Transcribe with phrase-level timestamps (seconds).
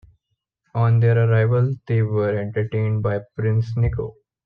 [0.73, 4.15] On their arrival they were entertained by Prince Niko.